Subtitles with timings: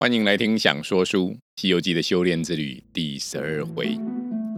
[0.00, 3.98] 欢迎来听《想说书》《西游记》的修炼之旅第十二回，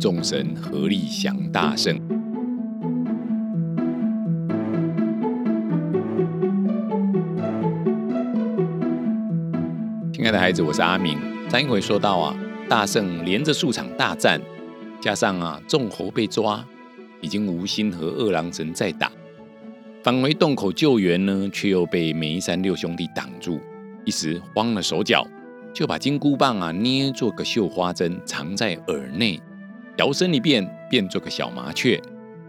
[0.00, 1.94] 众神合力降大圣。
[10.10, 11.18] 亲爱的孩子，我是阿明。
[11.50, 12.34] 上一回说到啊，
[12.66, 14.40] 大圣连着数场大战，
[15.02, 16.66] 加上啊众猴被抓，
[17.20, 19.12] 已经无心和二郎神再打，
[20.02, 23.60] 返回洞口救援呢，却又被梅山六兄弟挡住。
[24.06, 25.26] 一时慌了手脚，
[25.74, 29.42] 就把金箍棒啊捏做个绣花针，藏在耳内，
[29.96, 32.00] 摇身一变，变做个小麻雀，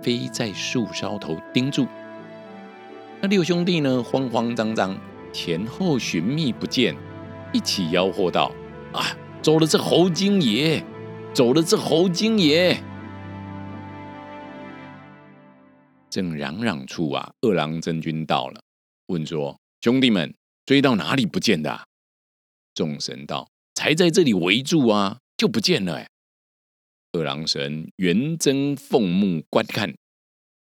[0.00, 1.88] 飞在树梢头盯住。
[3.20, 4.96] 那六兄弟呢，慌慌张张，
[5.32, 6.94] 前后寻觅不见，
[7.52, 8.52] 一起吆喝道
[8.94, 9.02] ：“啊，
[9.42, 10.80] 走了这猴精爷，
[11.34, 12.80] 走了这猴精爷！”
[16.08, 18.60] 正嚷嚷处啊，二郎真君到了，
[19.08, 20.32] 问说：“兄弟们。”
[20.70, 21.88] 追到哪里不见的？
[22.74, 26.08] 众神道：“才在这里围住啊，就不见了。”哎，
[27.10, 29.96] 二郎神圆睁凤目观看，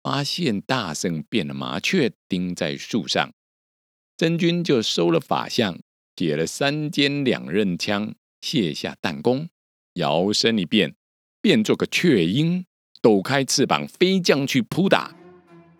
[0.00, 3.32] 发现大圣变了麻雀，钉在树上。
[4.16, 5.76] 真君就收了法相，
[6.14, 9.48] 解了三尖两刃枪，卸下弹弓，
[9.94, 10.94] 摇身一变，
[11.40, 12.64] 变做个雀鹰，
[13.02, 15.16] 抖开翅膀飞将去扑打。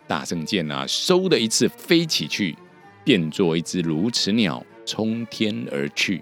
[0.08, 2.56] 大圣见啊，嗖的一次飞起去。
[3.04, 6.20] 变作一只鸬鹚鸟冲天而去，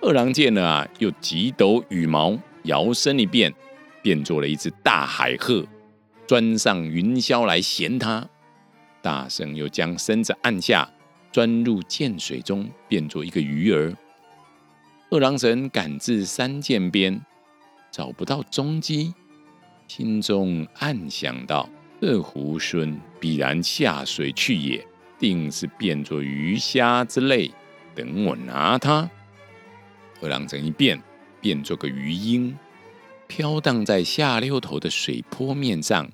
[0.00, 3.52] 二郎见了啊，又几抖羽毛，摇身一变，
[4.02, 5.64] 变作了一只大海鹤，
[6.26, 8.28] 钻上云霄来衔他。
[9.00, 10.88] 大圣又将身子按下，
[11.30, 13.94] 钻入涧水中，变作一个鱼儿。
[15.10, 17.20] 二郎神赶至山涧边，
[17.90, 19.12] 找不到踪迹，
[19.86, 21.68] 心中暗想道：
[22.00, 24.86] 这猢猻必然下水去也。
[25.22, 27.48] 定是变作鱼虾之类，
[27.94, 29.08] 等我拿它。
[30.20, 31.00] 二郎神一变，
[31.40, 32.58] 变作个鱼鹰，
[33.28, 36.10] 飘荡在下溜头的水坡面上，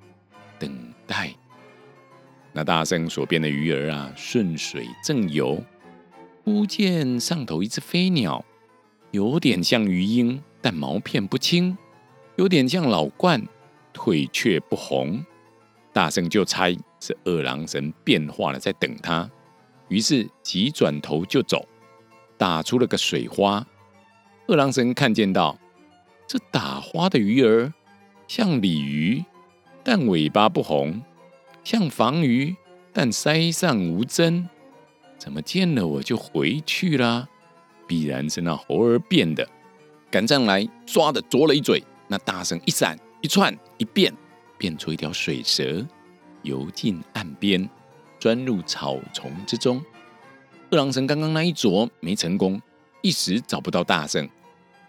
[0.58, 0.70] 等
[1.06, 1.34] 待。
[2.52, 5.64] 那大圣所变的鱼儿啊，顺水正游，
[6.44, 8.44] 忽见上头一只飞鸟，
[9.12, 11.74] 有点像鱼鹰，但毛片不青；
[12.36, 13.46] 有点像老鹳，
[13.94, 15.24] 腿却不红。
[15.94, 19.30] 大圣就猜是二郎神变化了，在等他，
[19.88, 21.66] 于是急转头就走，
[22.36, 23.66] 打出了个水花。
[24.46, 25.58] 二郎神看见到
[26.26, 27.72] 这打花的鱼儿
[28.26, 29.24] 像鲤鱼，
[29.84, 31.00] 但尾巴不红；
[31.64, 32.56] 像房鱼，
[32.92, 34.48] 但腮上无针。
[35.18, 37.28] 怎么见了我就回去了？
[37.86, 39.48] 必然是那猴儿变的。
[40.10, 41.82] 赶上来，唰的啄了一嘴。
[42.06, 44.12] 那大圣一闪一窜一变。
[44.56, 45.86] 变出一条水蛇，
[46.42, 47.68] 游进岸边，
[48.18, 49.82] 钻入草丛之中。
[50.70, 52.60] 二郎神刚刚那一啄没成功，
[53.02, 54.28] 一时找不到大圣。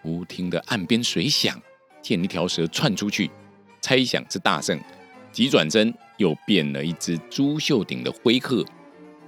[0.01, 1.61] 忽听得岸边水响，
[2.01, 3.29] 见一条蛇窜出去，
[3.81, 4.79] 猜想是大圣，
[5.31, 8.66] 急转身又变了一只朱绣顶的灰鹤，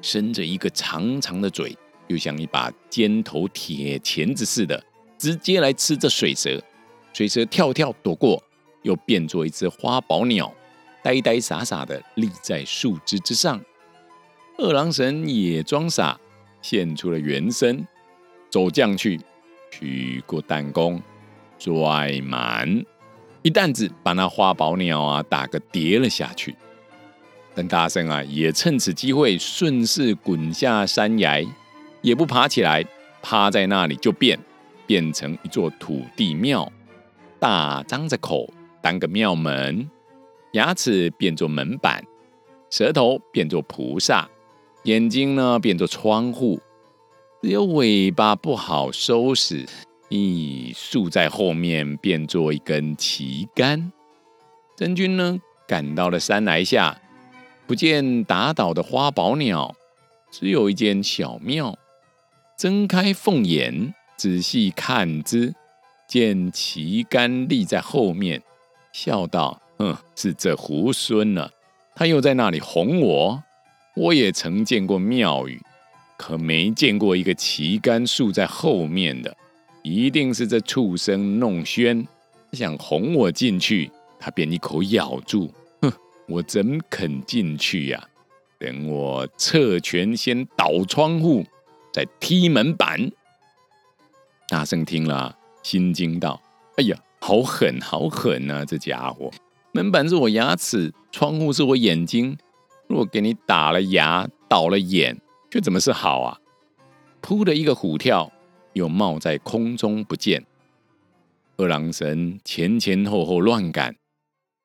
[0.02, 1.78] 伸着一个长长的嘴，
[2.08, 4.84] 又像一把尖头铁钳子似的，
[5.18, 6.62] 直接来吃这水蛇。
[7.14, 8.42] 水蛇跳跳躲过。
[8.84, 10.52] 又变作一只花宝鸟，
[11.04, 13.60] 呆呆傻傻的立在树枝之上。
[14.58, 16.20] 二郎神也装傻，
[16.62, 17.88] 现出了原身，
[18.50, 19.20] 走将去，
[19.72, 21.02] 取过弹弓，
[21.58, 22.86] 拽满
[23.42, 26.56] 一担子，把那花宝鸟啊打个跌了下去。
[27.56, 31.44] 但大圣啊，也趁此机会顺势滚下山崖，
[32.02, 32.86] 也不爬起来，
[33.22, 34.40] 趴在那里就变，
[34.86, 36.72] 变成一座土地庙，
[37.40, 38.54] 大张着口。
[38.82, 39.88] 当个庙门，
[40.54, 42.04] 牙齿变作门板，
[42.70, 44.30] 舌头变作菩萨，
[44.84, 46.60] 眼睛呢变作窗户，
[47.42, 49.66] 只有尾巴不好收拾，
[50.10, 53.92] 一竖在后面变作一根旗杆。
[54.76, 57.00] 真君呢赶到了山崖下，
[57.68, 59.74] 不见打倒的花宝鸟，
[60.32, 61.78] 只有一间小庙。
[62.58, 65.56] 睁开凤眼，仔细看之，
[66.08, 68.44] 见旗杆立在后面。
[68.92, 71.50] 笑道：“哼，是这猢狲呢，
[71.96, 73.44] 他又在那里哄我。
[73.96, 75.60] 我也曾见过庙宇，
[76.18, 79.36] 可没见过一个旗杆竖在后面的。
[79.82, 82.08] 一定是这畜生弄轩，
[82.54, 83.90] 想哄我进去，
[84.20, 85.52] 他便一口咬住。
[85.82, 85.92] 哼，
[86.28, 88.08] 我怎肯进去呀？
[88.60, 91.44] 等我侧拳先捣窗户，
[91.92, 93.12] 再踢门板。”
[94.48, 96.40] 大圣听了，心惊道
[96.78, 98.66] ：“哎呀！”好狠，好狠啊！
[98.66, 99.30] 这家伙，
[99.74, 102.38] 门板是我牙齿，窗户是我眼睛。
[102.88, 105.18] 若给你打了牙，倒了眼，
[105.50, 106.38] 却怎么是好啊？
[107.22, 108.30] 扑的一个虎跳，
[108.74, 110.46] 又冒在空中不见。
[111.56, 113.96] 二郎神前前后后乱赶，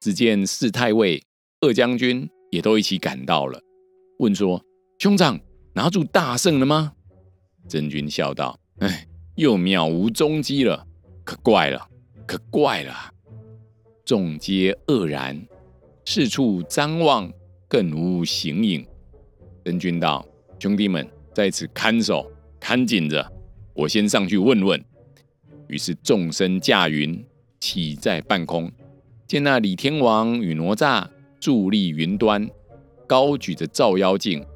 [0.00, 1.22] 只见四太尉、
[1.60, 3.60] 二将军也都一起赶到了，
[4.18, 4.64] 问说
[4.98, 5.38] ：“兄长，
[5.74, 6.94] 拿住大圣了吗？”
[7.68, 9.06] 真君笑道：“哎，
[9.36, 10.86] 又渺无踪迹了，
[11.22, 11.88] 可怪了，
[12.26, 13.10] 可怪了。”
[14.06, 15.36] 众皆愕然，
[16.04, 17.28] 四处张望，
[17.66, 18.86] 更无形影。
[19.64, 20.24] 真君道
[20.60, 21.04] ：“兄弟们
[21.34, 22.30] 在此看守，
[22.60, 23.32] 看紧着，
[23.74, 24.80] 我先上去问问。”
[25.66, 27.20] 于是众僧驾云
[27.58, 28.70] 起在半空，
[29.26, 31.04] 见那李天王与哪吒
[31.40, 32.48] 伫立云端，
[33.08, 34.46] 高举着照妖镜。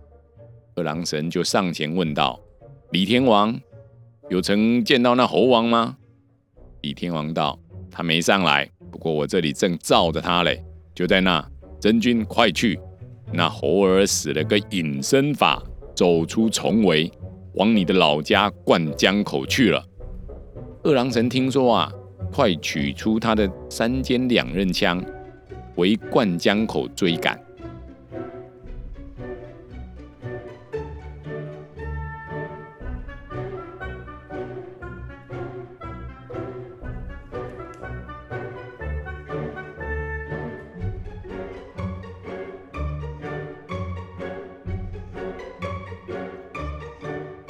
[0.76, 2.38] 二郎神就上前问道
[2.92, 3.60] ：“李天王，
[4.28, 5.98] 有曾见到那猴王吗？”
[6.82, 7.58] 李天王道
[7.90, 10.62] ：“他没上来。”不过我这里正罩着他嘞，
[10.94, 11.42] 就在那，
[11.80, 12.78] 真君快去！
[13.32, 15.62] 那猴儿使了个隐身法，
[15.94, 17.10] 走出重围，
[17.54, 19.82] 往你的老家灌江口去了。
[20.82, 21.92] 二郎神听说啊，
[22.32, 25.00] 快取出他的三尖两刃枪，
[25.76, 27.40] 回灌江口追赶。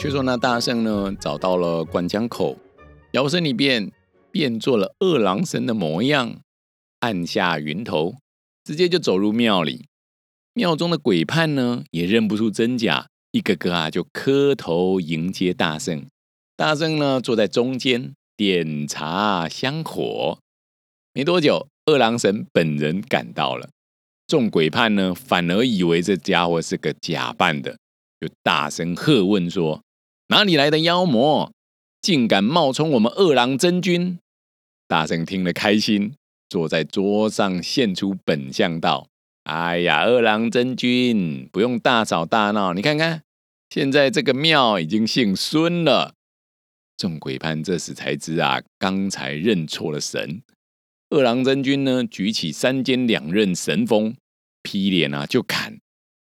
[0.01, 2.57] 却说那大圣呢，找到了灌江口，
[3.13, 3.93] 摇身一变，
[4.31, 6.41] 变做了二郎神的模样，
[7.01, 8.15] 按下云头，
[8.65, 9.85] 直接就走入庙里。
[10.55, 16.07] 庙中的鬼判呢，也认不出真假，一个个啊就磕头迎接大圣。
[16.57, 20.39] 大圣呢，坐在中间，点茶香火。
[21.13, 23.69] 没多久，二郎神本人赶到了，
[24.27, 27.77] 众鬼判呢，反而以为这家伙是个假扮的，
[28.19, 29.83] 就大声喝问说。
[30.31, 31.53] 哪里来的妖魔，
[32.01, 34.21] 竟敢冒充我们二郎真君？
[34.87, 36.15] 大圣听了开心，
[36.49, 39.09] 坐在桌上现出本相道
[39.43, 43.25] ：“哎呀，二郎真君，不用大吵大闹，你看看，
[43.71, 46.15] 现在这个庙已经姓孙了。”
[46.97, 50.43] 众鬼判这时才知啊，刚才认错了神。
[51.09, 54.15] 二郎真君呢，举起三尖两刃神锋，
[54.63, 55.81] 劈脸啊就砍。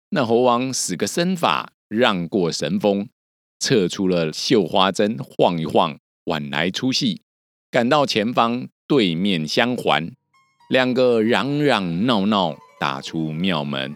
[0.09, 3.09] 那猴王使个身法，让过神锋。
[3.65, 7.23] 撤出了绣花针，晃一晃，晚来出戏，
[7.71, 10.13] 赶到前方对面相还，
[10.69, 13.95] 两个嚷嚷闹闹，打出庙门，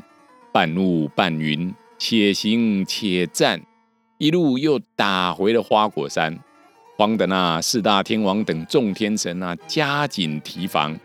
[0.55, 3.61] 半雾半云，且行且战，
[4.17, 6.38] 一路又打回了花果山，
[6.97, 10.99] 慌得那四大天王等众天神啊，加紧提防。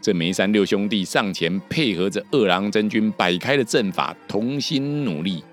[0.00, 5.44] 这梅山六兄弟上前配合着二郎真君摆开了阵法，同心努力。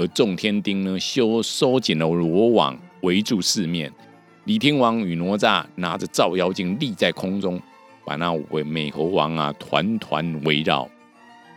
[0.00, 3.92] 而众天丁呢，修收紧了罗网，围住四面。
[4.44, 7.60] 李天王与哪吒拿着照妖镜立在空中，
[8.06, 10.88] 把那五位美猴王啊团团围绕。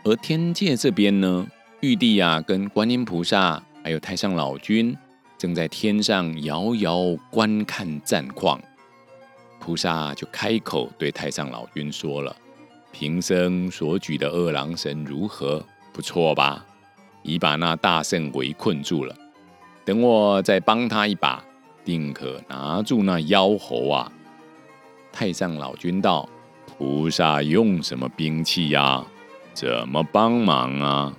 [0.02, 1.46] 而天界这边呢，
[1.80, 4.94] 玉帝啊跟观音菩萨还有太上老君
[5.38, 8.60] 正在天上遥遥观看战况。
[9.58, 12.36] 菩萨就开口对太上老君说了
[12.92, 15.64] ：“平生所举的二郎神如何？
[15.94, 16.62] 不错吧？”
[17.24, 19.16] 已把那大圣围困住了，
[19.84, 21.42] 等我再帮他一把，
[21.82, 24.12] 定可拿住那妖猴啊！
[25.10, 26.28] 太上老君道
[26.68, 29.02] ：“菩萨用什么兵器呀？
[29.54, 31.16] 怎么帮忙啊？”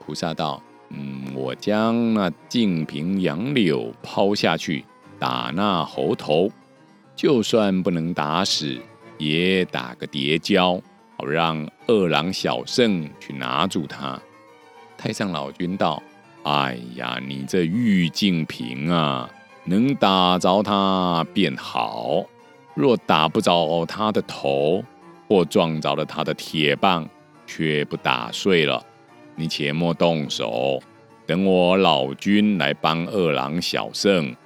[0.00, 4.84] 菩萨道：“嗯，我将那净瓶杨柳抛下去，
[5.18, 6.50] 打那猴头，
[7.14, 8.78] 就算不能打死，
[9.18, 10.80] 也打个跌跤，
[11.18, 14.18] 好让二郎小圣去拿住他。”
[15.02, 16.02] 太上老君道
[16.44, 19.26] ：“哎呀，你这玉净瓶啊，
[19.64, 22.26] 能打着他便好；
[22.74, 24.84] 若打不着他的头，
[25.26, 27.08] 或撞着了他的铁棒，
[27.46, 28.84] 却不打碎了，
[29.36, 30.78] 你且莫动手，
[31.24, 34.36] 等我老君来帮二郎小圣。”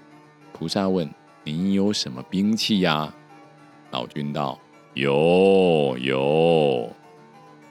[0.54, 1.10] 菩萨问
[1.42, 3.12] ：“你有什么兵器呀？”
[3.90, 4.56] 老君道
[4.94, 6.88] ：“有有。”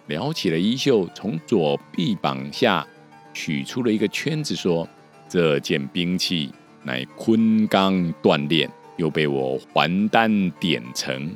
[0.07, 2.86] 撩起了衣袖，从左臂膀下
[3.33, 4.88] 取出了一个圈子，说
[5.29, 6.51] ：“这件兵器
[6.83, 11.31] 乃坤钢锻炼，又被我还丹点成，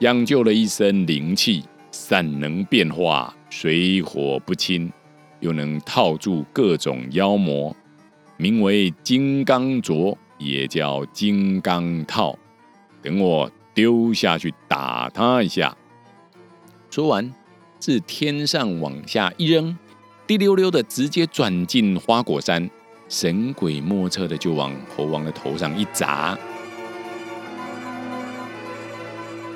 [0.00, 1.62] 养就了一身灵气，
[1.92, 4.92] 善能变化，水火不侵，
[5.38, 7.74] 又能套住各种妖魔，
[8.36, 12.36] 名为金刚镯，也叫金刚套。
[13.00, 15.76] 等我丢下去打他一下。”
[16.90, 17.32] 说完。
[17.80, 19.76] 自天上往下一扔，
[20.26, 22.68] 滴溜溜的直接转进花果山，
[23.08, 26.38] 神鬼莫测的就往猴王的头上一砸。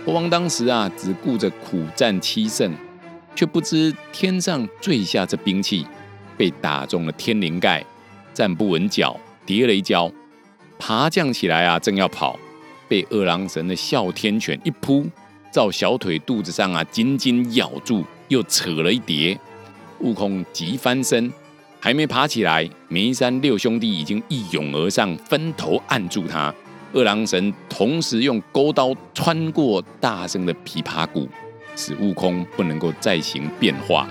[0.07, 2.75] 猴王当时啊，只顾着苦战七胜，
[3.37, 5.87] 却不知天上坠下这兵器，
[6.37, 7.85] 被打中了天灵盖，
[8.33, 10.11] 站不稳脚，跌了一跤，
[10.79, 12.39] 爬将起来啊，正要跑，
[12.89, 15.07] 被二郎神的哮天犬一扑，
[15.51, 19.39] 照小腿肚子上啊，紧紧咬住，又扯了一叠。
[20.01, 21.33] 悟空急翻身，
[21.81, 26.55] 还没爬起来，梅山六兄弟已经一拥而上，分头按住他。
[26.93, 31.29] 二郎神同时用钩刀穿过大圣的琵琶骨，
[31.75, 34.09] 使悟空不能够再行变化，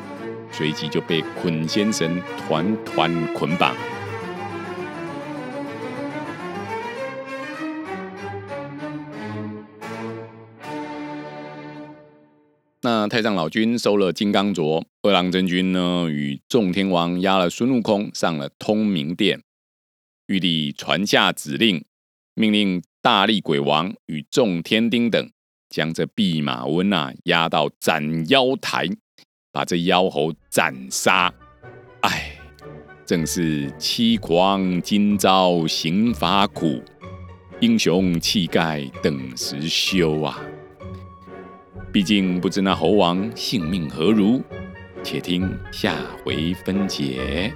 [0.51, 3.75] 随即就被捆仙绳团团捆绑。
[13.07, 19.41] 太上老君收了金刚镯，二郎真君呢，与众天王押了孙悟空上了通明殿，
[20.27, 21.83] 玉帝传下指令。
[22.35, 25.29] 命令大力鬼王与众天丁等
[25.69, 28.89] 将这弼马温啊押到斩妖台，
[29.51, 31.31] 把这妖猴斩杀。
[32.01, 32.35] 哎，
[33.05, 36.81] 正是欺狂今朝刑罚苦，
[37.59, 40.41] 英雄气概等时休啊！
[41.93, 44.41] 毕竟不知那猴王性命何如，
[45.03, 47.53] 且听下回分解。